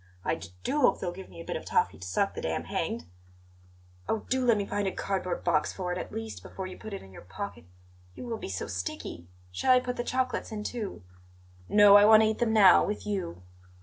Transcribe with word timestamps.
I 0.25 0.33
d 0.33 0.49
do 0.63 0.79
hope 0.81 0.99
they'll 0.99 1.11
give 1.11 1.29
me 1.29 1.41
a 1.41 1.45
bit 1.45 1.55
of 1.55 1.63
toffee 1.63 1.99
to 1.99 2.07
suck 2.07 2.33
the 2.33 2.41
day 2.41 2.55
I'm 2.55 2.63
hanged." 2.63 3.05
"Oh, 4.09 4.25
do 4.31 4.43
let 4.43 4.57
me 4.57 4.65
find 4.65 4.87
a 4.87 4.91
cardboard 4.91 5.43
box 5.43 5.71
for 5.73 5.91
it, 5.91 5.99
at 5.99 6.11
least, 6.11 6.41
before 6.41 6.65
you 6.65 6.75
put 6.75 6.91
it 6.95 7.03
in 7.03 7.11
your 7.13 7.21
pocket! 7.21 7.65
You 8.15 8.25
will 8.25 8.39
be 8.39 8.49
so 8.49 8.65
sticky! 8.65 9.27
Shall 9.51 9.73
I 9.73 9.79
put 9.79 9.97
the 9.97 10.03
chocolates 10.03 10.51
in, 10.51 10.63
too?" 10.63 11.03
"No, 11.69 11.97
I 11.97 12.05
want 12.05 12.23
to 12.23 12.29
eat 12.29 12.39
them 12.39 12.51
now, 12.51 12.83
with 12.83 13.05
you." 13.05 13.43